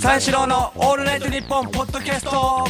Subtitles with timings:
[0.00, 2.64] 三四郎のオールナイトニッポンポッドキャスト。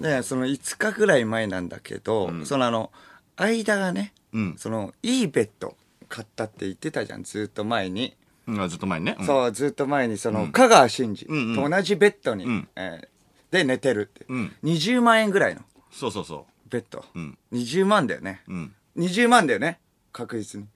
[0.00, 2.92] でその5日ぐらい前なんだけど、そのあの
[3.36, 4.54] 間がね、うん。
[4.58, 5.76] そのいいベッド
[6.08, 8.16] 買ったって言ってたじゃんずっと前に、
[8.46, 9.16] うんあずっと前にね。
[9.18, 9.26] うん。
[9.26, 11.26] そうずっと前にその、香川真司。
[11.26, 11.56] んうん。
[11.56, 12.68] と同じベッドに、ん。
[12.76, 13.08] えー
[13.50, 14.52] で寝てるって、うん。
[14.64, 15.60] 20万円ぐらいの。
[15.92, 17.38] そうそうそベッド、うん。
[17.52, 18.52] 20万だよね、う。
[18.52, 18.74] うん。
[18.96, 19.78] 20万だよね
[20.12, 20.66] 確実に。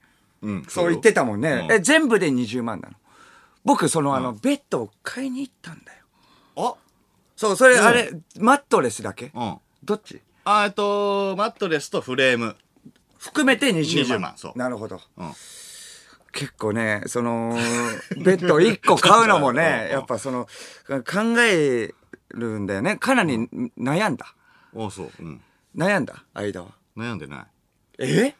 [0.43, 0.65] うん。
[0.69, 1.75] そう言ってたもんね、うん。
[1.75, 2.95] え全部で20万なの
[3.65, 6.03] 僕そのあの、ベッドを買いに行ったんだよ。
[6.55, 6.75] あ？
[7.35, 7.85] そうそれ、うん。
[7.85, 9.57] あれマットレスだけ、うん。
[9.83, 10.21] どっち？
[10.45, 12.55] あえっと、マットレスとフレーム。
[13.17, 14.17] 含めて20万。
[14.17, 14.57] 20万そう。
[14.57, 15.01] なるほど。
[15.17, 15.31] うん。
[16.31, 17.57] 結構ねその
[18.23, 19.91] ベッド1個買うのもね うん。
[19.93, 20.45] やっぱその
[20.87, 21.93] 考え
[22.29, 22.97] るんだよね。
[22.97, 23.35] かなり
[23.77, 24.35] 悩んだ。
[24.73, 25.11] おそう。
[25.19, 25.41] うん。
[25.75, 26.23] 悩んだ？
[26.33, 26.69] 間は。
[26.97, 27.45] 悩んでない。
[27.99, 28.35] え？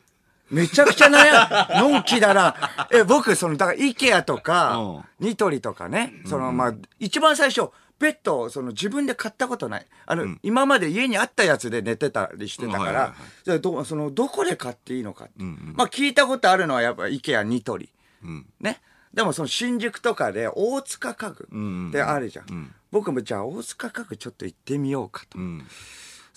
[0.52, 2.56] めちゃくちゃ悩ん、 のんきだな。
[2.92, 9.86] え、僕、その、だから、イケアとか、ニトリとかね、その、まあ、一番最初、ベッドを、その、自分で買ったことない。
[10.06, 13.14] あの、今まで家にあったやつで寝てたりしてたからうんはいはいは
[13.58, 15.34] い、じゃその、どこで買っていいのかって。
[15.40, 17.92] うんうんまあ、聞いたことあるのは、やっぱ、イケア、ニトリ。
[18.24, 18.46] うん。
[18.60, 18.82] ね。
[19.14, 22.46] でも、その、新宿とかで、大塚家具うんうんってあるじゃん。
[22.46, 25.38] ん僕も、じゃあ、大塚家具ちょっと行ってみようかと。
[25.38, 25.68] うん。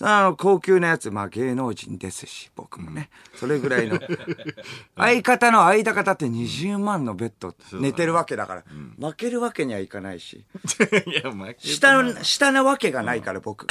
[0.00, 3.10] あの、高級なやつ、まあ芸能人ですし、僕もね。
[3.34, 3.98] それぐらいの。
[4.96, 8.64] 相方の相方って20万のベッド寝てるわけだから、
[8.98, 10.44] 負けるわけにはいかないし。
[11.06, 13.66] いや、負け下の、下なわけがないから、僕。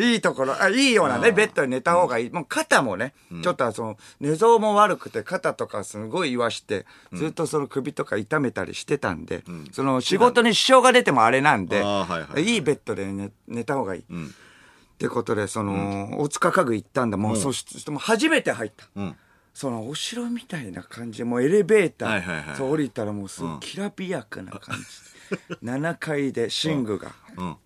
[0.00, 2.30] いいところ、あいいようなね、ベッドに寝た方がいい。
[2.30, 14.04] もう肩もね、ちょっとその、寝相も悪くて、肩とかすごい言わして、ずっとその首とか痛めたりしてたんで、その仕事に支障が出てもあれなんで、いはいいいベッドで寝寝た方がいい。
[14.98, 17.16] んってことで、その、大塚家具行ったんだ。
[17.16, 18.86] もう、そして、もう初めて入った。
[18.96, 19.16] うん。
[19.54, 24.76] その、お城みたいな感じで、もうエレベーター、はいはいはいそう降りたらもうすごいきらびやかな感
[25.30, 25.36] じ。
[25.64, 27.12] 7階で寝具が。
[27.36, 27.56] うん。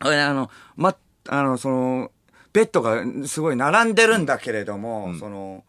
[0.00, 0.96] あの、ま、
[1.28, 2.10] あの、その、
[2.52, 5.64] ベッドがすごい並んでるんだけれども、その、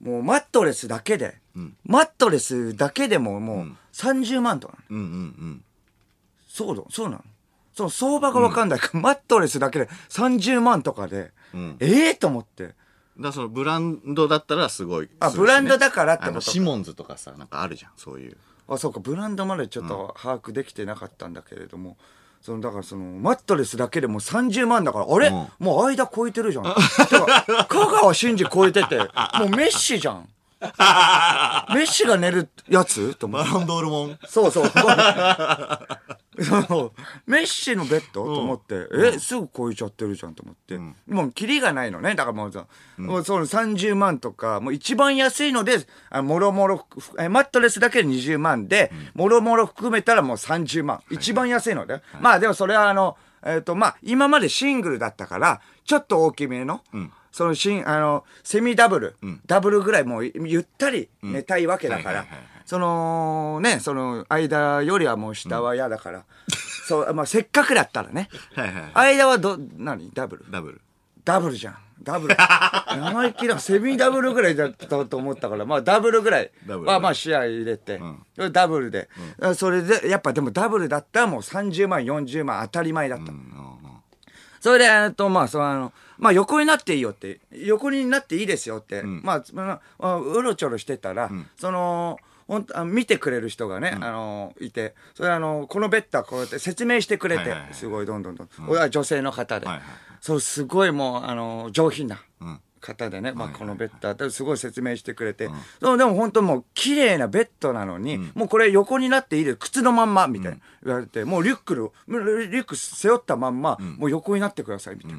[0.00, 1.40] もうマットレスだけで、
[1.84, 5.06] マットレスだけでももう30万とかうんうんう
[5.46, 5.64] ん。
[6.48, 7.24] そうだ、そうなの。
[7.78, 12.64] その相場がわかんないから、マットレスだけで30万とかで、んええと思って。
[12.64, 12.74] だか
[13.18, 15.08] らそのブランドだったらすごい。
[15.20, 18.36] あするしねブランドだからってことあのシモンズとかさ、なんかあるじゃん、そういう。
[18.68, 21.96] あ、そうか、ブランドまでちょっと把握できてなかったんだけれども、
[22.42, 26.64] その、だからその、マットレスだけでもう30万だから、あれ、うんもう間超えてるじゃん。
[26.64, 28.98] てか、香川真司超えてて、
[29.38, 30.28] もうメッシじゃん。
[30.60, 30.66] メ
[31.82, 33.14] ッシが寝るやつ？
[33.14, 33.50] と思って。
[33.52, 34.18] ロンドールモン。
[34.26, 34.66] そうそう。
[34.66, 35.97] そ う
[37.26, 40.78] メッシのベッド、と思って、え、すぐ超えちゃってるじゃんと思って。
[41.08, 42.14] もう、キリがないのね。
[42.14, 42.66] だからもうさ、
[42.96, 45.78] もうその30万とか、もう一番安いので、
[46.10, 46.86] あもろもろ、
[47.18, 51.02] えマットレスだけで20万で、もろもろ含めたらもう30万。
[51.10, 52.02] 一番安いので。
[52.20, 56.82] まあでもそれはあの、えっ、と、まあ、今までシングルだったから、ちょっと大きめの、
[57.32, 59.16] そのシン、あの、セミダブル、
[59.46, 62.26] ダブルぐらいもうゆったり寝たいわけだから
[62.68, 66.24] そのね、その間よりはもう下は嫌だから、
[66.86, 69.14] そう、まあせっかくだったらね、はいはい。
[69.14, 70.10] 間はど、何？
[70.12, 70.44] ダブル？
[70.50, 70.80] ダブル。
[71.24, 71.78] ダブルじゃん。
[72.02, 72.36] ダブル。
[72.36, 73.58] 生意気だ。
[73.58, 76.50] セミダブルぐらいだったと思ったから、まあダブルぐらい。
[76.68, 78.02] はまあ試合入れて、
[78.52, 79.08] ダブルで、
[79.54, 83.32] それで、やっぱでもダブルだったらもう30万、40万当たり前だった。
[84.60, 92.18] それで、えっと、まあ、その、あの、まあ、横になっていいよって、横になっていいですよって、まあ、まあ、うろちょろしてたら、その、
[92.48, 97.74] ほんとあ見てくれる人がね、あの、いて、それあの、このベッドはこうやって説明してくれて、はいはいはい。
[97.74, 98.48] すごいどんどんどん。
[98.66, 99.84] 俺は女性の方で、はいはい
[100.20, 102.16] そう、すごいもう、あの、上品な。
[102.16, 102.60] ん。
[102.80, 105.50] 方でね、まあ、このベッドすごい説明してくれて、
[105.80, 110.14] そうでも本当もう綺麗なベッドなのに、もうこれ横になっていいで靴のまん。
[110.14, 115.18] まみたいな言われて、もうリュックのリュック背負ったまんま、もう横になってくださいみたいな。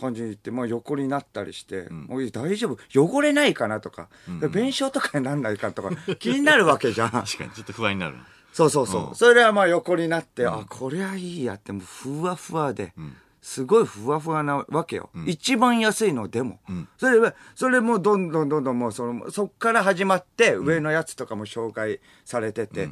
[0.00, 3.16] 感じで言って、もう横になったりして、もう大丈夫？
[3.16, 4.08] 汚れないかなとか、
[4.50, 7.10] 弁償とかになんないかとか 気になるわけじゃん。
[7.10, 8.16] 確かに、ちょっと不安になる。
[8.52, 9.14] そうそうそう。
[9.14, 12.94] それではまあ横になって、あ、これはいいやって、もうふわふわで、
[13.42, 15.10] すごいふわふわなわけよ。
[15.26, 16.58] 一番安いのでも。
[16.98, 22.88] それで、それもどんどんどんどんもうその、そっから始まって、上のやつとかも紹介されてて、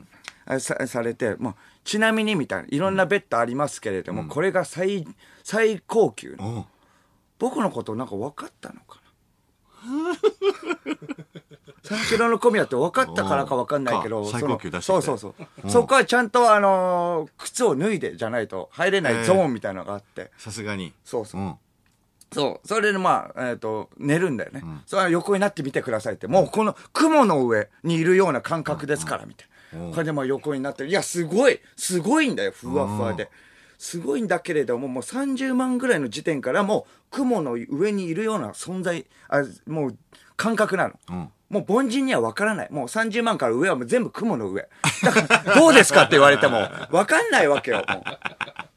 [0.47, 5.07] あさされて、まあ、ちなみにみたいな、いろんなベッドありますけれども、これが最、
[5.43, 6.69] 最高級の。
[7.41, 7.49] うん。
[7.51, 9.11] 僕のことなんか分かったのかな？
[11.83, 15.35] 三四郎の小宮って分かったからか分かんないけど、か最高級出してそうそうそ
[15.65, 15.71] う。
[15.71, 20.95] そこはちゃんとあのー靴を脱いでじゃないと入れないゾーンみたいなのがあって、さすがに。
[21.05, 21.41] そうそう。
[21.43, 21.55] うん。
[22.33, 22.67] そう。
[22.67, 24.65] それでまあ、えっ、と、寝るんだよね。
[24.87, 26.27] それは横になってみてくださいって。
[26.27, 29.91] もうこの雲の上にいるような感覚ですから、みたいな。
[29.91, 30.89] これでまあ横になってる。
[30.89, 33.31] いや、すごい、すごいんだよ、ふわふわで。
[33.79, 39.97] すごいんだけれども、もう30万ぐらいの時点からもう雲の上にいるような存在、あもう
[40.37, 41.31] 感覚なの。
[41.51, 42.69] もう凡人には分からない。
[42.73, 44.69] もう30万から上はもう全部雲の上。
[45.03, 47.85] だから、どうですかって言われても、分かんないわけよ。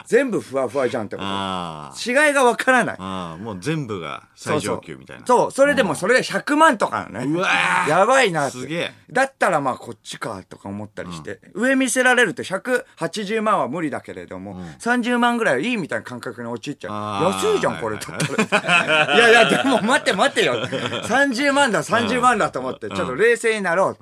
[0.07, 1.27] 全部ふわふわじゃんってこと。
[1.27, 2.95] あ違いが分からない。
[2.97, 3.03] あ。
[3.03, 5.25] ああ、もう全部が最上級みたいな。
[5.25, 7.33] そうそれでもそれが100万とかなのね。
[7.33, 17.23] うわーやばいなすげえだったらまあこっちかとか思ったりして、上見せられると180万は無理だけれども、30万ぐらいはいいみたいな感覚に陥っちゃう。
[17.33, 19.15] 安いじゃん、これだったら。
[19.15, 20.65] いやいや、でも待って待ってよ。
[20.65, 23.97] 30万だ、30万だと思って、ちょっと冷静になろう。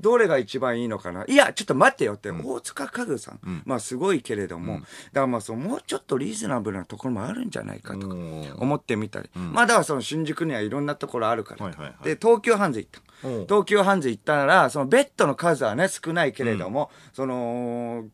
[0.00, 1.24] どれが一番いいのかな。
[1.26, 3.62] いや、ちょっと待ってよって、大塚家具さん。
[3.64, 4.86] まあすごいけれども、だか
[5.20, 8.14] らまあそう、もうちょっとリーズナブルなところもあるんじゃないかとか
[8.56, 9.30] 思ってみたり。
[9.34, 11.70] まあだからその新宿にはいろんなところあるから。
[12.02, 13.00] で、東急ハンズ行った。
[13.00, 13.04] うん
[13.46, 18.04] 東急ハンズ行ったら、そのベッドの数はね、少ないけれども、その、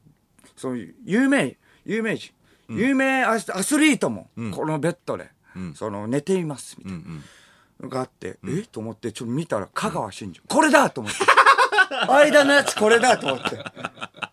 [0.56, 2.32] その有名、有名人、
[2.68, 5.30] 有名アスアスリートも、このベッドで、
[5.74, 7.04] その寝ています、みたいな。
[7.80, 8.62] のがあって、え？
[8.70, 10.40] と思って、ちょっと見たら、香川真司。
[10.48, 11.18] これだと思って。
[12.08, 13.58] 間のやつこれだと思って。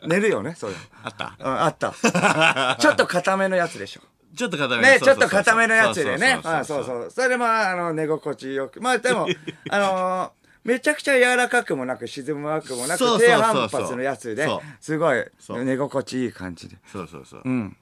[0.09, 0.73] 寝るよね、それ。
[1.03, 1.35] あった？
[1.39, 1.93] あった。
[2.79, 4.01] ちょっと固めのやつでしょ。
[4.35, 6.39] ちょっと固めね、ちょっと固めのやつでね。
[6.43, 8.79] そうあそそうそううそれでまあ、あの、寝心地よく。
[8.81, 9.27] まあでも、
[9.69, 14.49] あのーめちゃくちゃ柔らかくもなく、沈むわくもなく、低反発のやつで
[14.81, 15.23] すごい
[15.63, 16.75] 寝心地いい感じで。
[16.91, 17.41] そうそうそう。
[17.45, 17.77] うん。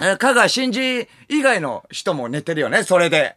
[0.00, 3.34] え香川真司以外の人も寝てるよね、それで。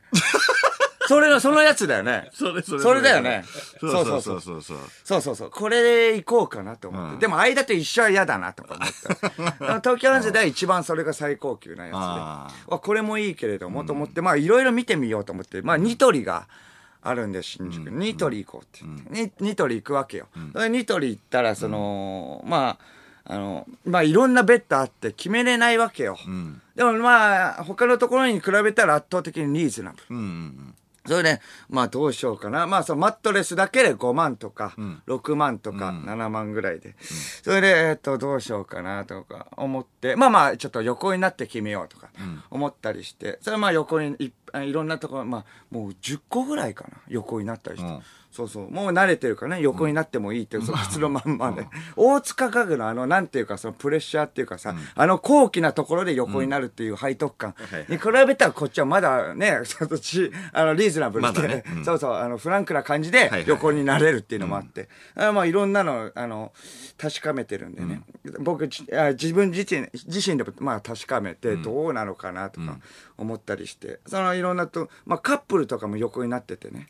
[1.10, 2.30] それの、そのやつだよね。
[2.32, 3.44] それそれそれだよね。
[3.80, 4.78] そうそうそうそうそう。
[5.04, 5.50] そうそうそう。
[5.50, 7.14] これで行こうかなと思って。
[7.14, 9.80] うんでも間と一緒は嫌だなとか思った。
[9.82, 12.78] 東京ハンズでは一番それが最高級なやつで。
[12.78, 16.48] これもいいけれども、と思って、まあいろいろ見てみようと思って、まあニトリが
[17.02, 17.98] あるんで、新宿に。
[18.10, 19.44] ニトリ行こうって言って。
[19.44, 20.28] にニトリ行くわけよ。
[20.54, 22.78] それでニトリ行ったら、その、ま
[23.26, 26.20] あ、あの、まあいろんなベッドあって決めれないわけよ。
[26.28, 30.04] んでもまあ、他のところに比べたら圧倒的にリーズナブル。
[30.12, 30.76] うんうん
[31.10, 32.68] それで、まあどうしようかな。
[32.68, 34.76] まあそのマットレスだけで5万とか、
[35.08, 36.96] 6万とか7万ぐらいで。
[37.44, 42.10] それで、えっと、どうしようかなとか思って、まあまあちょっと横になって決めようとか
[42.52, 44.32] 思ったりして、それはまあ横にい
[44.66, 46.98] いろんなところ、まあもう10個ぐらいかな。
[47.08, 48.04] 横になったりして。
[48.34, 48.72] うんそうそう。
[48.72, 51.66] もう慣れてるからね、横になってもいいっていう、その普通のまんまで。
[51.98, 57.56] 大塚家具のあの、なんていうか、そのプレッシャーっていうかさ、あの高貴なところで横になるっていう背徳感
[57.88, 61.64] に比べたらこっちはまだね、ちょっとち、あの、リーズナブルで、ね。
[61.78, 61.86] うん。
[61.86, 66.54] そうそう、あの、フランクな感じで横になれるっていうのもあって、あまあいろんなの、あの、
[67.00, 68.04] 確かめてるんでね。
[68.40, 72.78] 僕じあ、自分自身、自身でもまあ確かめてどうなのかなとか
[73.18, 76.88] 思ったりして、そのいろんなと、まあカップルとかも横になっててね。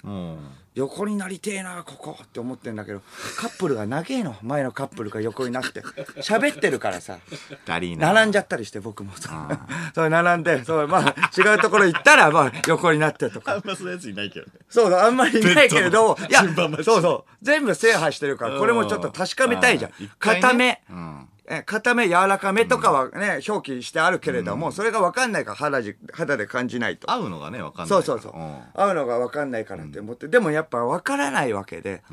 [0.75, 0.81] うん。
[0.81, 3.01] 横になりてえなここって思ってんだけど
[3.37, 4.35] カップルが長えの。
[4.41, 5.81] 前のカップルが横になって。
[6.21, 7.19] 喋ってるからさ。
[7.67, 9.11] 並んじゃったりして僕も。
[9.19, 9.59] そう
[9.95, 13.53] それ並んでそうまあ違うところ行ったらまあ横になってとか。
[13.53, 14.51] あんまそういうやついないけどね。
[14.69, 16.43] そうそうあんまりいないけれどいや
[16.83, 17.31] そうそう。
[17.41, 19.91] 全部制覇してるからこれもちょっと確かめたいじゃん。
[19.91, 20.09] ね。
[20.19, 20.81] 固め。
[20.89, 21.29] うん。
[21.51, 27.09] え固め柔らかめとかはね、表記してあるけれども、それが分かんないから肌じ肌で感じないと。
[27.11, 27.89] 合うのがね、わかんない。
[27.89, 28.33] そうそうそう。
[28.77, 32.03] 会うのが分かんないからって思って、でもやっぱ分からないわけで、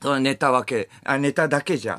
[0.00, 1.98] そのネタわけ、あ、ネタだけじゃ。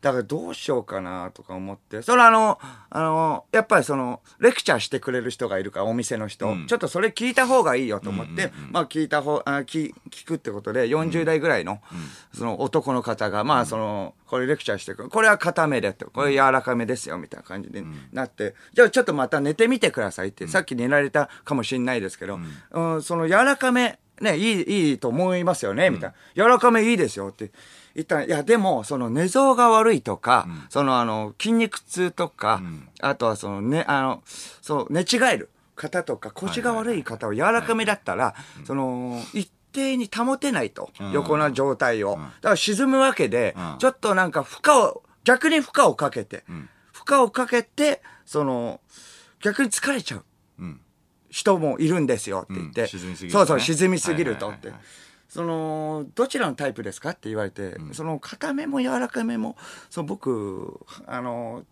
[0.00, 2.58] だからどうしようかなとか思って、それあの、
[2.90, 6.48] あの、やっぱりその、レクチャーしてくれる人がいるから、お店の人。
[6.48, 6.66] うん。
[6.66, 11.80] ちょっとそれ聞いた方がいいよと思って、まあ聞いた方、あ聞聞くってことで、40代ぐらいの、
[12.32, 15.08] その男の方が、まあその、これレクチャーしてくる。
[15.10, 22.38] これは固めでって、これ柔らかめですよ、みたいな感じでなって、じゃあちょっとまた寝てみてくださいって、さっき寝られたかもしれないですけど、
[22.72, 26.14] うん、その柔らかめ、ね、いい、いいと思いますよね、みたいな。
[26.44, 27.50] 柔らかめいいですよって。
[27.94, 32.60] 言ったら、いや、でも、その寝相が悪いとか、そのあの、筋肉痛とか、
[33.00, 34.22] あとはそのね、あの、
[34.60, 42.16] そう、寝違える方とか、腰が悪い方は柔らかめだったら、その、一定に保てないと、横の状態を。
[42.16, 43.78] だから沈むわけで、うん。
[43.78, 46.44] ちょっとなんか負荷を、逆に負荷をかけて、
[46.92, 48.80] 負荷をかけて、その、
[49.40, 50.24] 逆に疲れちゃう。
[51.34, 51.38] うん。
[51.38, 53.46] 人もいるんですよって言って、うん沈みすぎるとね。
[53.46, 54.84] そうそう沈みすぎるとって、はいはいはいはい。
[55.28, 59.56] そのどちらのタイプですかって言われて、その固めも柔らかめも
[59.90, 61.64] そう僕あの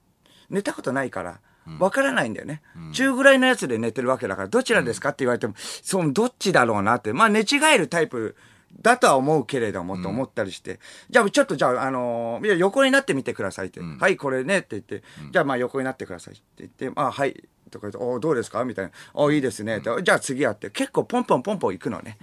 [0.51, 1.41] 寝たことないから
[1.79, 2.61] わからないんだよね、
[2.93, 7.13] 中ぐらいのやつで寝てるわけだからどちらですかって言われても、そうどっちだろうなって。
[7.13, 8.35] まあ寝違えるタイプ
[8.81, 10.81] だとは思うけれども、と思ったりして。
[11.11, 13.81] じゃあ、ちょっとじゃあ、あのー横になってみてくださいって。
[13.81, 17.45] はい、これねって言って、じゃあ、まあ、横になってくださいって言って、あ、はい。
[17.73, 18.65] とか言って、おどうですか？
[18.65, 18.93] みたいな。
[19.15, 19.79] おいいですね。
[19.79, 20.71] ってじゃあ次やって。
[20.71, 22.19] 結構ポンポンポンポン行くのね。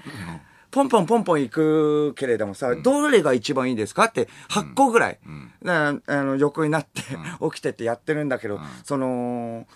[0.72, 4.06] ポンポンポンポン行くけれどもさ、どれが一番いいですか？
[4.06, 5.20] って8個ぐらい。
[5.62, 7.02] なあの横になって、
[7.52, 9.68] 起きてってやってるんだけど、その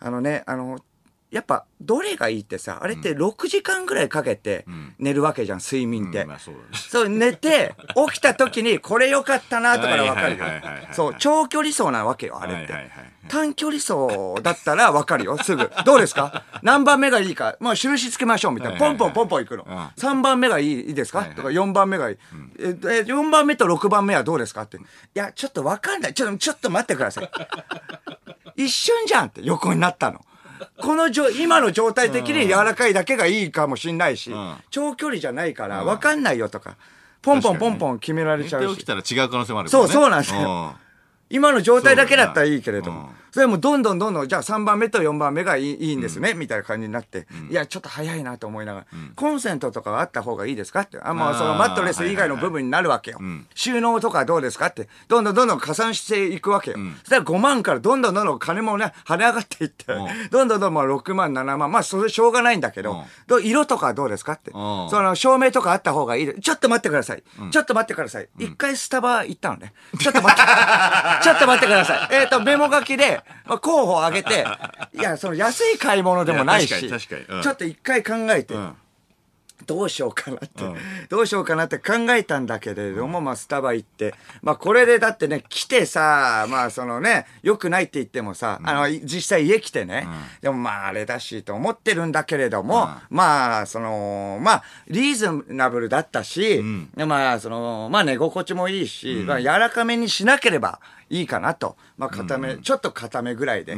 [0.00, 0.80] あのねあの
[1.32, 4.66] やっぱどれがいいってさあれって6時間ぐらいかけて
[4.98, 7.74] 寝るわけじゃん睡眠って、うんまあそうそう寝て
[8.10, 10.44] 起きた時にこれ良かったなとかで分かるよ。
[10.92, 12.74] そう長距離走なわけよあれって、
[13.28, 15.70] 短距離走だったら分かるよすぐ。
[15.86, 16.44] どうですか？
[16.62, 17.56] 何番目がいいか？
[17.60, 19.74] まあ印つけましょうみたいな、ポンポンポンポンいくの、うん。
[19.74, 22.18] 3番目がいいいいですか、とか4番目がいい、
[22.58, 22.72] ええ
[23.06, 24.62] 4番目と6番目はどうですか？
[24.62, 24.76] って。
[24.76, 24.80] い
[25.14, 26.14] やちょっと分かんない。
[26.14, 27.30] ちょっとちょっと待ってください。
[28.56, 30.20] 一瞬じゃんって横になったの。
[30.80, 34.56] この状今の状態的に柔らかいだけがいいかもしんないし、ん。
[34.70, 36.76] 長距離じゃないから分かんないよとか、
[37.20, 38.68] ポンポンポンポン決められ寝ちゃうし。
[38.68, 40.74] て起きたら違う可能性もあるそうからねそうなんですよ。
[41.30, 43.10] 今の状態だけだったらいいけれども。
[43.32, 48.86] それもどんどんどんどん、じゃあ3番目と4番目がいいいいんですね、みたいな感じになって、いや、ちょっと早いなと思いながら、
[49.16, 53.20] コンセントとかあった方がいいですかって、あ、もうそのマットレス以外の部分になるわけよ。
[53.54, 56.76] 収納とかどうですかって、どんどんどんどん加算していくわけよ。
[57.00, 60.08] そしたら5万からどんどんどんどん金もね、跳ね上がっていって、どん。
[60.30, 63.02] どんどんどん6万、7万、まあそれしょうがないんだけど、
[63.42, 64.54] 色とかどうですかって、ん。
[64.54, 66.26] その照明とかあった方がいい。
[66.26, 67.22] でちょっと待ってください。
[67.50, 68.28] ちょっと待ってください。
[68.38, 69.72] 一回スタバ行ったのね。
[69.98, 70.52] ちょっと待って、
[71.22, 72.08] ちょっと待ってください。
[72.12, 74.44] えっ、と、メモ書きで、まあ候補を挙げて、
[74.94, 77.38] いや、その安い買い物でもないし、いや確かに確かに。
[77.38, 77.42] うん。
[77.42, 78.76] ちょっと一回考えて、ん
[79.66, 80.76] どうしようかなって、うん。
[81.08, 90.06] どうしようかなって考えたんだけれども、まあ、スタバ行って、まあ、これでだってね、来てさ、まあ、そのね、良くないって言ってもさ、あの、い実際家来てね、
[90.40, 96.62] でもまあ、あれだし、と思ってるんだけれども、まあ、その、まあ、リーズナブルだったし、
[96.96, 101.76] まあ、その、まあ、寝心地もいいし、まあ、柔らかめにしなければいいかなと。
[101.98, 103.76] まあ、固め、ちょっと固めぐらいで。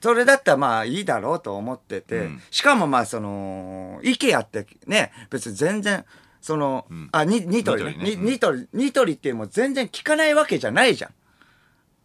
[0.00, 6.04] それだったらまあいいだろうと思ってて、しかもまあその、イケアってね、別に全然、
[6.40, 7.96] その、あ、ニニトリね。
[7.98, 8.16] ニトリね。
[8.16, 11.10] ニニトリ、ニトリっていう全然聞かないわけじゃないじゃ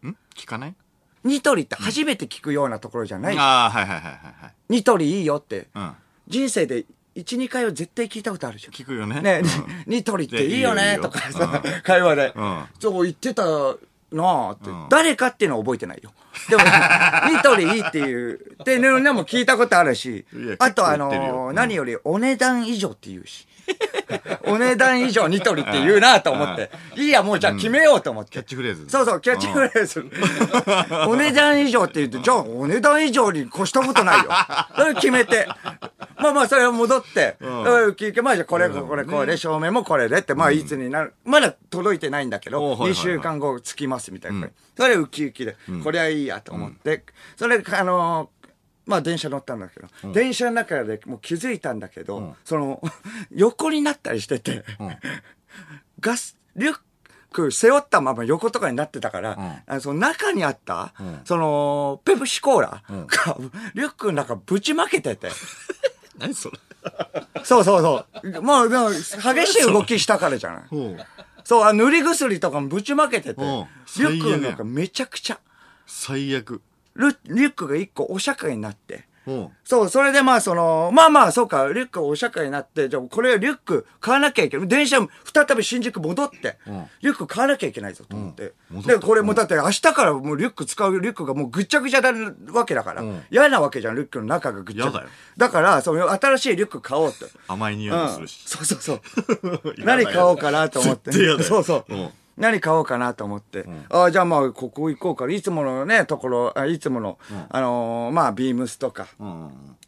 [0.04, 0.08] ん。
[0.08, 0.18] ん？
[0.36, 0.76] 聞かない？
[1.24, 3.38] ニトリって初めて聞くようなところじゃない。
[3.38, 4.54] ああはいはいはいはいはい。
[4.70, 5.92] ニトリいいよって、うん。
[6.28, 8.74] 人生で1、2回は絶対聞いたことあるじゃん。
[8.74, 9.22] 聞くよね。
[9.22, 9.42] ね、
[9.86, 9.94] うん。
[9.94, 12.64] ニトリっていいよねとかさ、会話で、うん。
[12.80, 13.44] そう言ってた
[14.12, 16.12] なあって、ん誰かっていうのは覚えてないよ。
[16.50, 16.64] でも、
[17.32, 23.48] ニトリいいっていう、っていうのも聞いたことあるしいや、あとあ結構言ってるよのーうん何よりお値段以上って言うし。
[24.46, 26.72] お値段以上ニトリって言うなと思って。
[26.96, 28.32] いいや、もうじゃあ決めようと思って。
[28.32, 30.06] キャッチフレーズそうそう、キャッチフレーズ。
[31.08, 34.30] お値段以上って言って、じゃあお値段以上に越したことないよ。
[34.76, 35.48] それ決めて。
[36.22, 41.14] まあまあ、それは戻って、うん、聞いて、まあじゃあこれ、これ、これ、照明もこれでって、まあいつになる。
[41.26, 42.92] まだ届いてないんだけど、おはいはいはい。
[42.92, 44.50] 2週間後着きますみたいな。
[44.78, 47.04] それウキウキで、これはいいやと思って、
[47.36, 48.50] それ、あのー、
[48.86, 52.82] まあ電車乗ったんだけど、電車の中でもう気づいたんだけど、その、
[53.32, 54.64] 横になったりしてて、
[56.00, 56.80] ガス、リュッ
[57.32, 60.94] ク背負ったまま横とかになってたから、あのその中にあった、
[61.26, 63.38] その、ペプシコーラが、
[63.74, 65.30] リュックの中ぶちまけてて。
[66.18, 66.58] 何それ
[67.44, 68.42] そうそうそう。
[68.42, 69.04] まあ、でも、激
[69.48, 70.64] しい動きしたからじゃない。
[71.44, 73.68] そう、あ塗り薬とかもぶちまけてて、リュ
[74.10, 75.40] ックの中めちゃくちゃ。
[75.86, 76.62] 最悪。
[76.96, 77.16] リュ
[77.48, 79.08] ックが一個お釈迦になって。
[79.64, 84.68] そう、それでまあその、まあまあそうか、リュックお釈迦になって、じゃあこれリュック買わなきゃいけない。
[84.68, 84.98] 電車
[85.34, 86.58] 再び新宿戻って、
[87.02, 88.54] リュック買わなきゃいけないぞと思って。
[88.88, 92.12] で、これもだって明日からもうリュック使うリュックがもうぐっちゃぐちゃな
[92.52, 95.06] わけだから、嫌なわけじゃん、リュックの中がぐっちゃぐちゃ。
[95.38, 97.26] だから、その新しいリュック買おうって。
[97.48, 98.42] 甘い匂いもするし。
[98.46, 99.02] そうそうそう。
[99.86, 101.12] 何買おうかなと思って。
[101.44, 101.94] そうそう。
[102.38, 103.62] 何買おうかなと思って。
[103.62, 105.30] うん、ああ、じゃあまあ、ここ行こうか。
[105.30, 109.08] いつものね、ところ、あいつもの、うん、あのー、まあ、ビームスとか、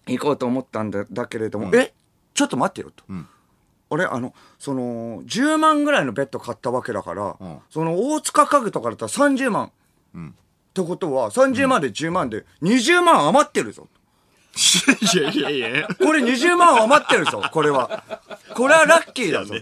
[0.07, 1.93] 行こうと思ったんだだけれども、うん、え
[2.33, 3.03] ちょっと待ってよと。
[3.89, 7.35] あれあの、その、10万ぐらいのベッド買ったわけだから、
[7.69, 9.71] その、大塚家具とかだったら30万。
[10.15, 13.87] ってことは、30万で10万で20万余ってるぞ。
[15.15, 15.87] いやいやいや。
[15.87, 18.03] これ20万余ってるぞ、これは。
[18.55, 19.55] これはラッキーだぞ。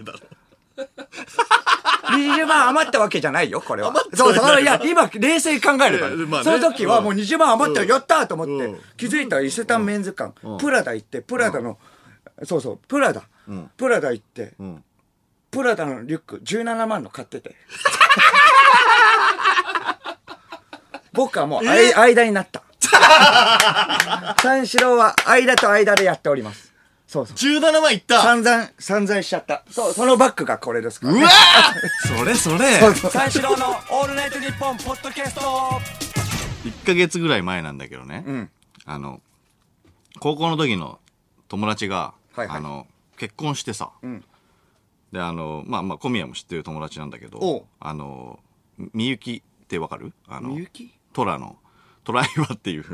[0.76, 3.92] 20万余ったわけじゃないよ、これは。
[4.14, 4.62] そうそう。
[4.62, 6.16] いや、今、冷静に考えるから。
[6.16, 11.78] まあね、その時はもう20万余ったよ、やったと思って、気づいたら伊勢丹メンズ館、プラダ行って、プラダの、
[12.44, 13.22] そうそう、プラダ。
[13.76, 14.54] プラダ行って、
[15.50, 17.54] プラダのリュック17万の買ってて。
[21.12, 22.62] 僕はもう、間になった。
[24.40, 26.71] 三四郎は間と間でやっております。
[27.12, 27.36] そうそう。
[27.36, 29.64] 17万いった散々、散々しちゃった。
[29.70, 31.20] そう、そのバッグがこれですから、ね。
[31.20, 31.30] うわ
[32.18, 35.40] それそれ三四郎のオールナイトニッポンポッドキャスト
[36.64, 38.24] !1 ヶ月ぐらい前なんだけどね。
[38.26, 38.50] うん。
[38.86, 39.20] あの、
[40.20, 41.00] 高校の時の
[41.48, 42.86] 友達が、はいはい、あの、
[43.18, 43.90] 結婚してさ。
[44.02, 44.24] うん。
[45.12, 48.40] で、あの、まあまあ、小宮も知ってる友達なんだけど、あの、
[48.94, 50.14] みゆきってわかる？
[50.28, 50.94] あのみゆき？
[51.12, 51.56] トラの
[52.04, 52.84] トライバっていう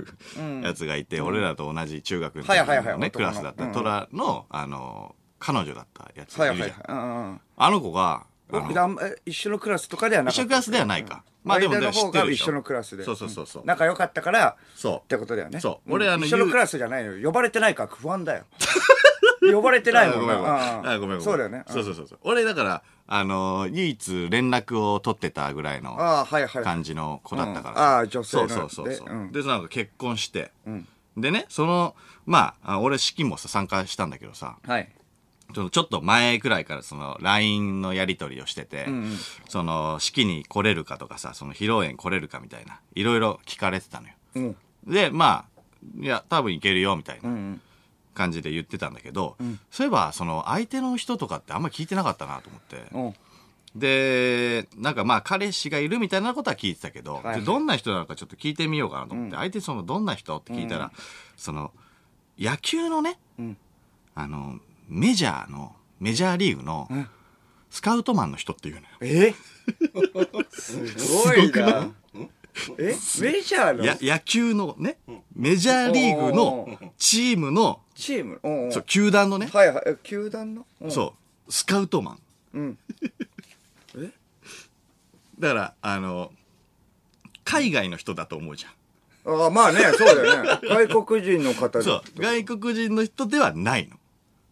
[0.63, 6.63] やつがいて、俺らと同じ中学の時はいはいはいのね、クラスだった、トラの、あの、彼女だったやつはいはいい。
[6.63, 7.41] るじゃん。
[7.57, 8.27] あの子が、
[9.25, 11.23] 一緒のクラスとかではなか一緒のクラスではないか。
[11.45, 12.07] まあでも知ってるでしょ。
[12.07, 13.05] 方が一緒のクラスで。
[13.05, 13.63] そうそうそうそう。
[13.65, 14.99] 仲良かったからそう。
[14.99, 15.61] ってことだよね。
[15.61, 15.89] そう。
[15.89, 15.95] うん。
[15.95, 17.29] 俺あの一緒のクラスじゃないのよ。
[17.29, 18.45] 呼ばれてないから不安だよ
[19.53, 20.53] 呼ばれてないもんあごめんごめん。
[20.53, 20.83] なあ。
[20.83, 21.21] ごめんごめん。
[21.21, 21.65] そうだよね。
[21.69, 22.19] そうそうそうそう。
[22.23, 26.65] 俺だから、あのー、唯一連絡を取ってたぐらいのああはいはい。
[26.65, 27.75] 感じの子だったから。
[27.75, 27.79] うん。
[27.79, 28.49] ああ女性の。
[28.49, 29.09] そうそうそうそう。
[29.09, 29.33] でうん。
[29.33, 30.87] で、なんか結婚して、ん。
[31.17, 31.95] でね、その、
[32.27, 34.89] まあ、あ俺式もさ、参加したんだけどさ、はい。
[35.55, 38.87] ちょっとちょっと前くらいからその LINE のやり取りをしてて、
[39.49, 44.15] その式に来れるかとかさ、その披露宴来れるかみたいな、いろいろ聞かれてたのよ。
[44.35, 44.57] うん。
[44.87, 45.61] で、まあ、
[46.03, 47.31] いや、多分いけるよ、みたいな。
[47.31, 47.61] うん
[48.19, 49.37] 感じで言ってたんだけど、
[49.71, 52.85] そういえば、その相手の人とかってあんま聞いてなかったなと思って。
[52.93, 52.99] う。
[52.99, 53.15] ん
[53.77, 60.91] で、なんかまあ彼氏がいるみたいなことは聞いてたけど、はいでどんな人なのかちょっと聞いてみようかなと思って、相手そのどんな人って聞いたら、
[61.37, 61.73] その
[62.39, 63.57] 野球のね、ん。
[64.15, 64.59] あの、
[64.89, 66.89] メジャーの、メジャーリーグの
[67.71, 68.87] スカウトマンの人っていうのよ。
[69.01, 69.35] え？
[70.51, 70.79] す
[71.25, 71.89] ごいな
[72.79, 72.95] え？
[73.21, 73.85] メジャーの？
[73.85, 74.99] や野球のね、
[75.35, 78.41] メジャーリーグのチームの、チーム？
[78.43, 78.73] うんうん。
[78.73, 79.85] そう、球団のね、はいはい。
[79.87, 80.67] え球団の？
[80.81, 80.91] うん。
[80.91, 81.15] そ
[81.49, 82.19] う、スカウトマン。
[82.55, 82.79] うん。
[85.39, 86.33] だから、あの、
[87.45, 88.73] 海外の人だと思うじゃん。
[89.25, 90.59] ああまあねそうだよね。
[90.63, 93.97] 外国人の方そう、外国人の人ではないの。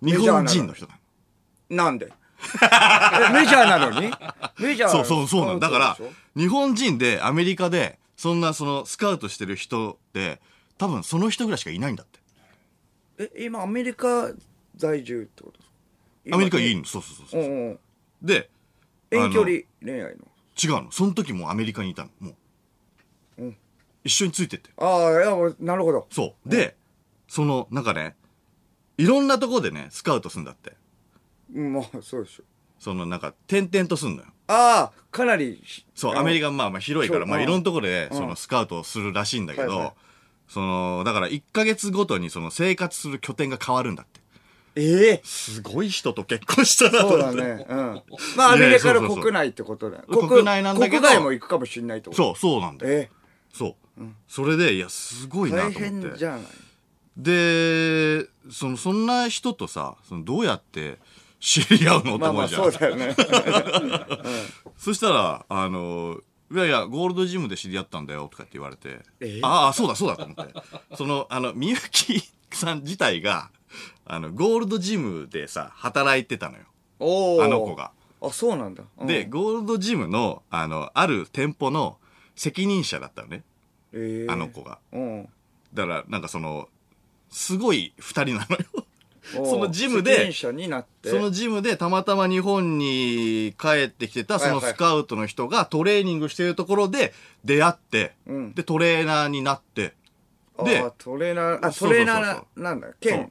[0.03, 0.99] 日本人の人な
[1.71, 1.77] の。
[1.85, 2.07] なんで？
[2.07, 2.13] え
[3.33, 4.13] メジャーなのに？
[4.59, 5.59] メジャーそうそうそうなの。
[5.59, 5.99] だから
[6.37, 10.41] 日本人でアメリカで、そんなそのスカウトしてる人って、
[10.79, 12.21] 多分その人ぐらいしかいないんだって。
[13.19, 14.31] え今アメリカ
[14.77, 15.71] 在住ってことです
[16.31, 16.37] か？
[16.37, 16.87] アメリカいいのの。
[16.87, 17.41] そうそうそうそう。
[17.43, 17.79] うんうん
[18.23, 18.49] で、
[19.11, 20.27] 遠距離恋愛の？
[20.63, 20.91] 違うの。
[20.91, 22.11] その時もアメリカにいたの。
[22.21, 22.31] も
[23.39, 23.43] う。
[23.43, 23.57] うん
[24.05, 24.71] 一緒についてって。
[24.79, 26.49] ああいやなるほどそう。
[26.49, 26.77] で、
[27.27, 28.15] その、なんかね、
[28.99, 30.75] いろんなとこでね、スカウトするんだって。
[31.55, 32.45] うんまあそうでしょ。
[32.79, 34.29] その、なんか、転々とすんのよ。
[34.49, 38.17] ああかなりそう、アメリカカまあまあ広いから、そうまあいろんなところで、うん。
[38.19, 39.93] そのスカウトをするらしいんだけどはいはい、
[40.49, 44.21] その、だから1ヶ月ごとにその生活する拠点が変わるんだって。
[44.77, 45.21] ええ。
[45.25, 47.19] すごい人と結婚したなとそう。
[47.19, 47.67] だね。
[47.69, 48.03] うん。
[48.37, 49.99] まあアメリカの国内ってことだ。
[49.99, 52.23] よ国内なんだけど国外も行くかもしれないってこと？
[52.23, 52.93] そう、そうなんだよ。
[52.93, 53.11] え
[53.55, 54.03] そう。
[54.29, 56.09] それで、いや、すごいな大と思って。
[56.09, 56.41] 変じゃない？
[57.17, 60.99] で、その、そんな人とさ、そのどうやって
[61.41, 62.63] 知り合うのって思うじゃん。
[62.63, 63.15] そうだよね
[64.77, 66.21] そしたら、あの、
[66.53, 70.55] いやいや、ゴールドジムで知り合ったんだよ、とかって言われてえ、ああ、そうだそうだと思って。
[70.97, 72.23] その、あの、みゆき
[72.53, 73.51] さん自体が、
[74.05, 77.43] あの、ゴールドジムでさ、働いてたのよ。
[77.45, 77.93] あの子が。
[78.23, 81.99] あそうなんだうんで、ゴールドジムの、あの、ある店舗の
[82.35, 83.43] 責任者だったのね。
[83.93, 84.79] ええあの子が。
[84.93, 85.29] うん
[85.75, 86.69] だから、なんかその、
[87.29, 88.86] すごい二人なのよ。
[89.33, 97.13] そのジムでそのジムでたまたま日本に帰ってきてたそのスカウトの人がトレーニングしてるところで
[97.45, 98.55] 出会って、うん。
[98.55, 99.95] で、トレーナーになって、
[100.65, 103.31] であトレーナーあトレーナーなんだ兼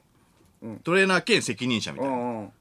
[0.84, 2.16] トレーナー兼責任者みうたいな。
[2.16, 2.52] んうん。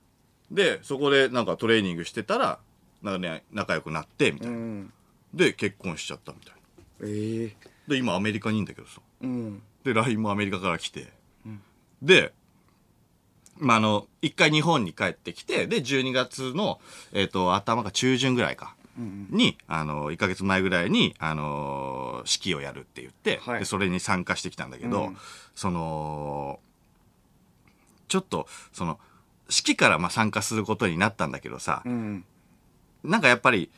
[0.52, 2.60] で、そこでなんかトレーニングしてたら、
[3.02, 4.56] なんかね、仲良くなって、みたいな。
[4.56, 4.94] うん。
[5.34, 7.08] で、結婚しちゃったみたいな。
[7.08, 7.56] ええ
[7.88, 9.02] で、今アメリカにいんだけどさ。
[9.22, 9.62] うん。
[9.84, 11.08] で、LINE もアメリカから来て。
[12.02, 12.34] で、
[13.58, 16.80] まあ、あの、一回日本に帰ってきて、で、12月の、
[17.14, 18.76] えっ、と、頭が中旬ぐらいか。
[18.98, 23.60] に、あの、1ヶ月前ぐらいに、あのー式をやるって言って、はい。
[23.60, 25.18] で、それに参加してきたんだけど、うん。
[25.54, 26.60] その、
[28.08, 29.00] ちょっと、その、
[29.50, 32.26] 式からまあ参加することになったんだけどさ、うん
[33.04, 33.70] なんかやっぱり、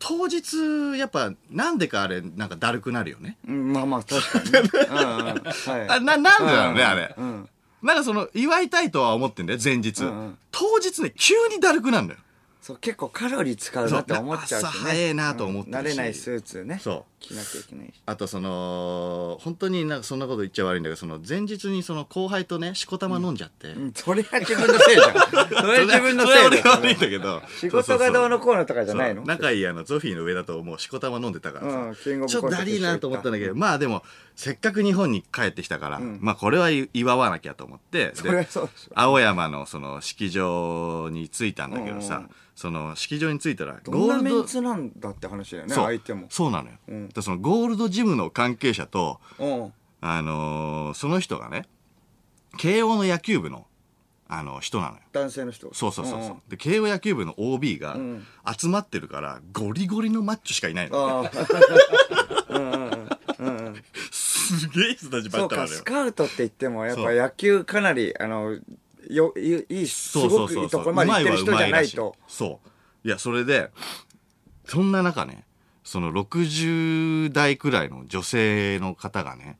[0.00, 3.36] 当日、やっぱ、なんでかあれ、なんかだるくなるよね。
[3.46, 4.60] うんまあまあ確かにね。
[4.90, 5.04] うんうん。
[5.04, 5.88] はい。
[5.88, 7.14] あ、な、なんでだろうね、あれ。
[7.16, 7.48] うん
[7.82, 10.00] なんかその、祝いたいとは思ってんだよ、前日。
[10.00, 10.38] うんうん。
[10.50, 12.20] 当日ね、急にだるくなるんだよ。
[12.60, 14.68] そう結構カロリー使うなって思っちゃうしね。
[14.68, 15.78] 朝早いなと思ってるし。
[15.78, 16.78] うん慣れないスーツね。
[16.82, 17.92] そう着なきゃいけないし。
[18.06, 23.68] あとその、本当になんかそんなこと言っちゃ悪いんだけど、その前日にその後輩とね、しこたま飲んじゃって。
[23.68, 23.92] うん。
[23.94, 25.12] それは自分のせいじゃん。
[25.12, 27.42] それは自分のせいそれは俺がだ悪いんだけど。
[27.60, 29.24] 仕事がどうのこうのとかじゃないの？
[29.24, 31.78] 仲いいあの、ゾフィーの上だともうしこたま飲んでたからさ。
[31.78, 31.94] うん。
[31.96, 34.02] キングオブちょっとだりーなと思ったんだけど、まあでも、
[34.36, 36.18] せっかく日本に帰ってきたから、ん。
[36.20, 42.30] まあこれは祝わなきゃと思って、それはそうでしょ青山のその式場に着いたんだけどさ、うん。
[42.54, 45.84] その式場に着いたら、どんなメンド、ツなんだって話だよねそう。
[45.84, 46.26] 相手も。
[46.28, 46.74] そうなのよ。
[46.88, 47.07] うん。
[47.07, 51.66] でそのゴールドジムの関係者と、うんあのーその人がね、
[52.56, 53.66] 慶応の野球部の、
[54.28, 55.00] あの、人なのよ。
[55.12, 55.72] 男性の人。
[55.74, 56.30] そうそうそうそう。
[56.34, 57.96] んで、慶応野球部の OB が
[58.56, 61.28] 集まってるから、ゴリゴリのマッチョしかいないの。
[64.10, 65.82] すげえ人たちばっかなのよス。
[65.84, 68.58] カウトって言っても、やっぱ野球かなり、あの、
[69.08, 70.64] よ、いいい、すごくい。
[70.64, 72.14] いところまで行ってる人じゃないと。
[72.28, 72.60] そ
[73.04, 73.08] う。
[73.08, 73.70] いや、それで、
[74.66, 75.44] そんな中ね、
[75.88, 79.58] その60代くらいの女性の方がね、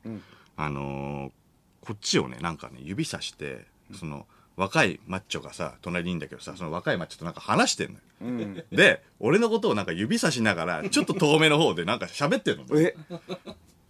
[0.57, 1.33] あのー
[1.81, 3.65] こっちをね、なんかね、指さして、
[3.99, 8.63] その、若いマッチョがさ、隣にいんだけどさ、その若いマッチョとなんか話してんのよ。
[8.71, 12.93] で、俺のことをなんか指さしながら、ちょっと遠目の方でなんか喋ってんのね。
[12.93, 12.95] え？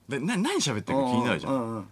[0.08, 1.52] で、な、何喋ってるか気になるじゃん。
[1.54, 1.88] うんうん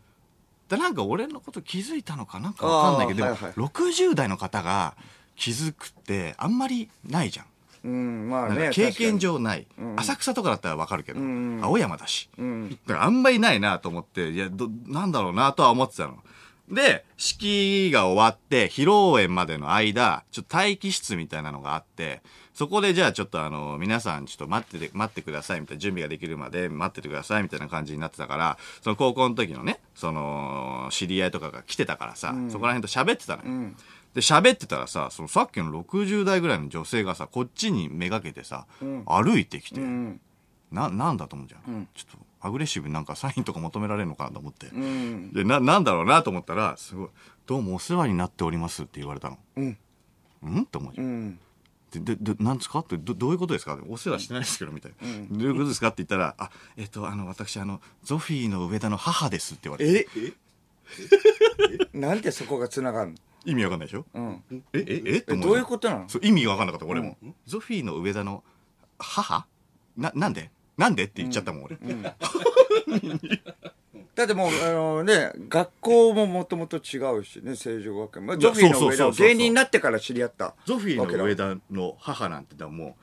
[0.69, 4.97] でなんか俺のこと気づいたのかなんかわかんないけど、はいはいでも60代の方が
[5.37, 7.47] 気づくってあんまりないじゃん。
[7.87, 8.71] うん、まあね。
[8.73, 11.65] 経験確上ない、浅草とかだったらわかるけど、んうん。
[11.65, 12.71] 青山だし、ん。
[12.87, 16.19] だからあんまりないなと思っていやどなんだろうなとは思ってたの。
[16.69, 22.23] で式が終わって披露宴までの間ちょっと待機室みたいなのがあって
[22.55, 33.77] そこでじゃあちょっとあの皆さんちょっと待ってて待ってくださいみたいな準備ができるまで待っててくださいみたいな感じになってたからその高校の時のねその知り合いとかが来てたからさ、そこら辺と喋ってたのよ、ん
[34.17, 38.67] で、喋ってたらさ、そのさっきの60代ぐらいの女性がさ、こっちにめがけてさ、
[39.05, 40.21] 歩いてきて、うん。
[40.73, 44.69] な、なんだと思うじゃん,、ちょっとアグレッシブになんかサインとか求められるのかなと思って。
[44.69, 45.33] うん。
[45.35, 47.09] で、な、なんだろうなと思ったら、すごい、
[47.47, 49.39] どうもお世話になっておりますって言われたの。
[49.57, 49.79] うん。
[50.45, 50.63] うん？
[50.63, 51.05] って思うじゃ。
[51.05, 51.39] うんん。
[51.91, 52.79] で、で、で、なんですか？
[52.79, 53.79] って、ど、どういうことですか？
[53.87, 55.07] お世話してないですけど、みたいな。
[55.39, 55.89] どういうことですか？
[55.89, 60.09] って言ったら、あ、えっと、あの、私、あの、ゾフィーの上田の母ですって言われて。
[60.17, 60.33] え？
[61.99, 63.17] なんでそこが繋がるの？
[63.47, 64.05] 意味わかんないでしょ？
[64.15, 64.43] うん。
[64.51, 65.25] え、え、え？
[65.29, 66.09] え、どういうことなの？
[66.09, 66.87] そう意味が分かんなかった。
[66.87, 68.43] 俺も、ゾフィーの上田の
[68.99, 69.47] 母？
[69.97, 70.51] ななんで？
[70.77, 71.77] なんでって言っちゃったもん俺、
[74.15, 78.27] だってもう、あのね、学校ももともと違うしね、成城学園。
[78.27, 80.55] まあ、ゾフィーの上田芸人になってから知り合った。
[80.67, 82.97] ゾフィーの上田の母なんてのはも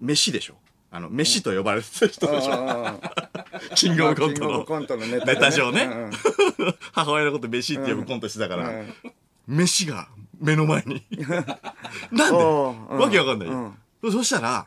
[0.00, 0.54] う飯でしょ。
[0.92, 2.98] あの飯と呼ばれてた人でしょ、あ
[3.74, 5.84] キングオブコントキングオブのコントのネタ,、ネタ上ね。
[5.84, 6.12] うんうん。
[6.92, 8.94] 母親のこと飯って呼ぶコントしてたから、うん
[9.52, 10.08] 飯が
[10.40, 11.04] 目の前に。
[12.10, 12.42] なんで？
[12.42, 12.98] おううん。
[12.98, 13.48] わけわかんない。
[13.48, 14.12] よ、うん。
[14.12, 14.66] そしたら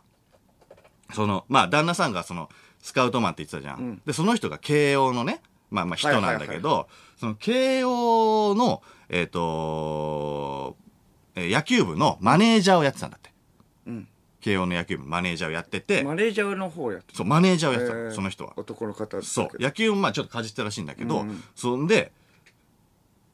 [1.14, 2.50] そのまあ旦那さんがその
[2.82, 10.78] スカウトマンって言ってたじゃん、でその人が慶応のねまあまあ人なんだけど、その慶応のえっ、と
[11.36, 13.32] えー野球部のマネージャーをやってたんだって、
[13.88, 14.08] うん。
[14.40, 18.12] 慶応の野球部マネージャーをやってて、マネージャーの方やってそうマネージャーをやってたの、えー。
[18.12, 18.54] その人は。
[18.56, 21.44] 男の方そう野球もまあちょっとかじってたらしいんだけど、うん。
[21.56, 22.12] そんで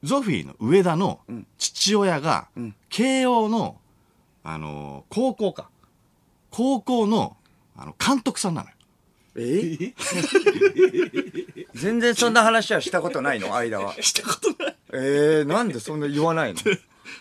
[0.03, 1.19] ゾフィーの上田の
[1.57, 2.75] 父親が、ん。
[2.89, 3.79] 慶応の、
[4.43, 5.69] あのー高校か。
[6.49, 7.37] 高校の
[7.77, 8.75] あの監督さんなのよ。
[9.35, 9.93] え？
[11.73, 13.55] 全然そんな話はしたことないの？
[13.55, 13.93] 間は。
[14.01, 14.75] したことない。
[14.93, 16.59] えー、なんでそんな言わないの？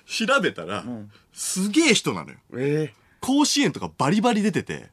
[0.06, 0.84] 調べたら、
[1.32, 2.38] すげえ人なのよ。
[2.56, 4.90] え甲子園とかバリバリ出てて。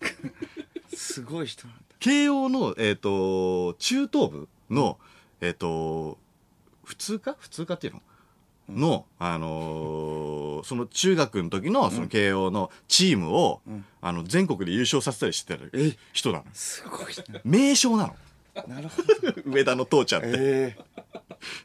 [0.92, 1.84] ー、 すごい人なんだ。
[2.00, 5.00] 慶応の、えっと中等部の、
[5.42, 6.18] えっ、と
[6.88, 8.02] 普通科普通科っていうの？
[8.70, 13.62] の、あのーその中学の時のその慶応のチームを、
[14.02, 15.98] あの全国で優勝させたりしてたえ？
[16.14, 16.46] 人なの。
[16.54, 17.24] すごい人。
[17.44, 18.16] 名将なの。
[18.68, 19.52] なるほど。
[19.52, 20.78] 上田の父ちゃんって、え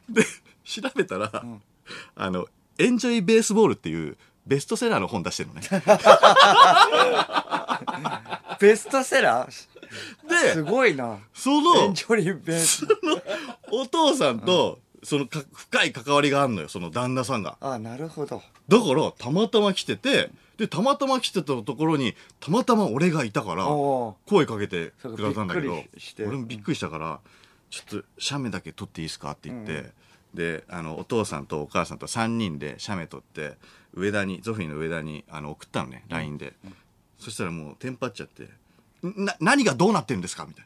[0.09, 0.25] で
[0.65, 1.45] 調べたら、
[2.17, 5.63] あの「エンジョイベースボール」っていうベストセラーの本出してるのね。
[5.63, 5.79] ー、
[8.61, 9.51] ベストセラー？
[9.51, 9.69] す
[10.65, 11.19] でごいな。
[11.33, 12.87] そエのンジョイベース。
[13.71, 17.57] お父さんと、そのか深い関わりがあるのよその旦那さんが。
[17.61, 18.43] あ、なるほど。
[18.69, 25.83] だから、たまたま来てて、で、たまたま来てたところに、たまたま俺がいたから、お声かけてくださったんだけど
[26.27, 27.21] 俺もびっくりしたから、
[27.71, 29.91] ちょっと、写メだけ撮っていいですかって言って、
[30.35, 33.57] で、あの、お父さんとお母さんと3人で写メ撮って、
[33.95, 36.55] 上田に、ゾフィーの上田に、あの、送ったのね、LINE で。
[37.19, 38.49] そしたらもう、テンパっちゃって、
[39.03, 40.65] な、何がどうなってるんですかみたい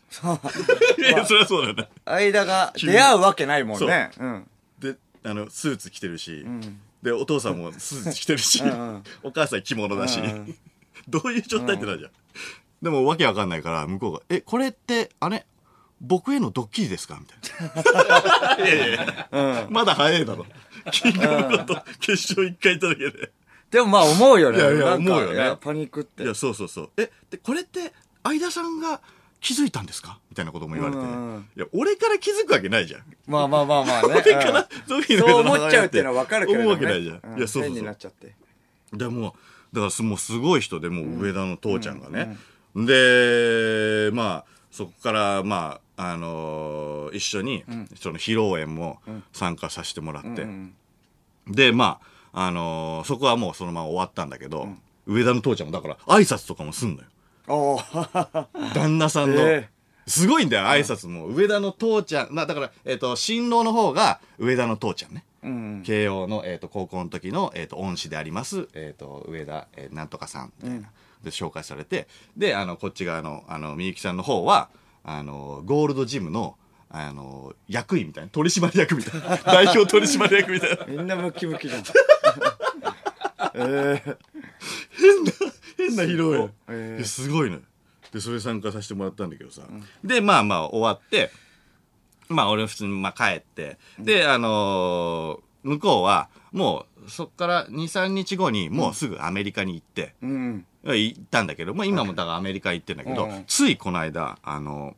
[1.05, 1.09] な。
[1.09, 1.89] いや、そりゃそうだよね。
[2.05, 4.11] 間が出会うわけないもんね。
[4.19, 4.27] う。
[4.27, 4.49] ん。
[4.79, 6.47] であのスーツ着てるし、
[7.03, 8.63] でお父さんもスーツ着てるし。
[8.63, 9.03] んうん。
[9.23, 10.55] お母さん着物だし、うん。
[11.09, 12.11] どういう状態ってなるじゃん、
[12.83, 15.47] でもわけわかんないから向こうが「えこれってあれ
[16.01, 19.67] 僕へのドッキリですか?」みたいな「いやいやいや。
[19.71, 20.47] まだ早いだろ。
[20.93, 23.33] キングオブコント決勝一回行っただけで。
[23.71, 24.59] でもまあ思うよね。
[24.59, 25.57] いやいや思うよね。
[25.61, 26.23] パニックって。
[26.23, 27.93] いやそうそうそうえでこれって
[28.29, 29.01] 相田さんが
[29.41, 33.03] 気づいたんですか?」みたいなことも言われて、うんいや俺から気づくわけないじゃん。
[33.27, 34.09] まあまあまあまあね。
[34.15, 36.71] 俺からゾフィーのそう思っちゃうっていうのは分かるけれどね。
[36.71, 37.17] 思うわけないじゃん。
[37.17, 37.63] いやそうそうそう。
[37.65, 38.35] 変になっちゃって。
[38.93, 42.37] でもうだからすもうすごい人でもう上田の父ちゃんがね、
[42.75, 47.65] でまあそこからまああのー一緒に
[48.01, 49.01] その披露宴も
[49.33, 50.47] 参加させてもらって、
[51.49, 52.01] でま
[52.33, 54.69] ああのーそこはもうそのまま終わったんだけど、
[55.07, 57.09] 上田の父ちゃんもだから挨拶とかもすんのよ。
[57.47, 59.41] 旦那さんの。
[59.43, 59.69] え
[60.07, 61.27] すごいんだよ、挨拶も。
[61.27, 65.25] 上田の父ちゃん、まあだから、えっ、と、新郎の方が上田の父ちゃんね。
[65.43, 65.83] うん。
[65.85, 70.91] 慶応の、えっ、と、高校の時の、えっ、と、恩師であります、えっ、と、上田、えーなんとかさん、みたいな。
[71.25, 72.07] で、紹介されて、
[72.37, 74.69] で、あの、こっち側の、あの、みゆきさんの方は、
[75.03, 76.57] あの、ゴールドジムの、
[76.89, 81.83] あの、役員みたいな、取締役みたいな、 代表取締役みたいな、みんなムキムキじゃん。
[83.59, 84.03] え
[84.91, 85.33] 変な
[85.79, 86.51] 披露宴。
[86.69, 87.63] えーすごいのよ。
[88.13, 89.63] で、それ参加させてもらったんだけどさ。
[90.05, 91.31] で、まあまあ終わって、
[92.29, 100.67] まあ俺普通にまあ帰って、で、あのー向こうは、もうそっから2、3日後にもうすぐアメリカに行って、ーうん。
[100.85, 104.97] 行ったんだけど、まあ今もだからアメリカ行ってんだけど、うんついこの間、あの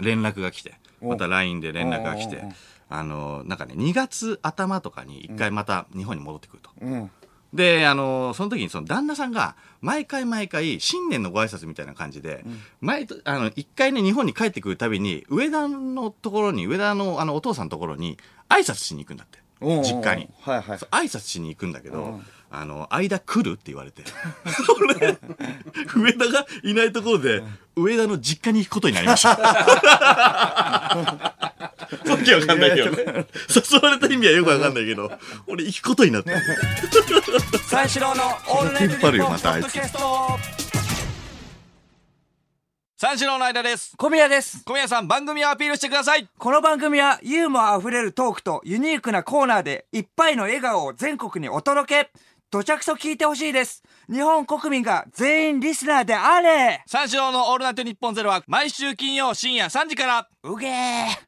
[0.00, 2.42] 連絡が来て、また LINE で連絡が来て
[2.88, 6.70] あのなんかね、2月頭とかに一回また日本に戻ってくると。
[7.52, 12.44] うんで、あのその時にその旦那さんが、毎回毎回、新年のご挨拶みたいな感じで、
[12.80, 19.38] 毎と、あの、一回ね、日本に帰ってくるたびに、上田のところに、上田のあの、お父さんのところに、挨拶しに行くんだって。
[19.60, 20.28] 実家に。
[20.40, 24.04] はいはい挨拶しに行くんだけど、うんあの、間来るって言われて。
[24.98, 25.18] 俺、
[25.94, 27.42] 上田がいないところで、
[27.74, 29.36] 上田の実家に行くことになりました。
[32.10, 33.26] わけわかんないけどね。
[33.48, 35.10] 誘われた意味はよくわかんないけど、
[35.46, 36.30] 俺行くことになった。
[37.68, 40.66] 三四郎のオールナイトニッポンポッドキャスト。
[42.98, 43.94] 三四郎の間です。
[43.98, 44.64] 小宮です。
[44.64, 46.28] 小宮さん番組をアピールしてください。
[46.38, 52.10] この番組はユーモアあふれるトークとユニークなコーナーでいっぱいの笑顔を全国にお届け。
[52.50, 53.82] どちゃくそ聞いてほしいです。
[54.10, 56.82] 日本国民が全員リスナーであれ。
[56.86, 60.28] 三四郎のオールナイトニッポンゼロは毎週金曜深夜3時から。
[60.44, 61.25] うげー